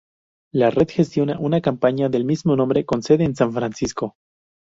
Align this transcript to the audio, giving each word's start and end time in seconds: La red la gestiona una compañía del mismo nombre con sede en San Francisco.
La 0.51 0.71
red 0.71 0.87
la 0.89 0.93
gestiona 0.95 1.37
una 1.39 1.61
compañía 1.61 2.09
del 2.09 2.25
mismo 2.25 2.55
nombre 2.55 2.85
con 2.87 3.03
sede 3.03 3.23
en 3.23 3.35
San 3.35 3.53
Francisco. 3.53 4.15